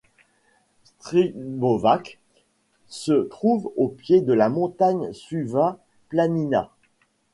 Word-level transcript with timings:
Štrbovac 1.05 2.17
se 2.87 3.27
trouve 3.29 3.71
au 3.77 3.87
pied 3.87 4.21
de 4.21 4.33
la 4.33 4.49
montagne 4.49 5.13
Suva 5.13 5.77
Planina. 6.09 6.71